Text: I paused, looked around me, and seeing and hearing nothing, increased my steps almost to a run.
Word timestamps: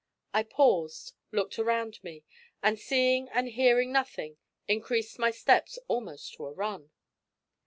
I 0.33 0.41
paused, 0.41 1.13
looked 1.31 1.59
around 1.59 2.03
me, 2.03 2.23
and 2.63 2.79
seeing 2.79 3.29
and 3.29 3.47
hearing 3.47 3.91
nothing, 3.91 4.37
increased 4.67 5.19
my 5.19 5.29
steps 5.29 5.77
almost 5.87 6.33
to 6.37 6.47
a 6.47 6.51
run. 6.53 6.89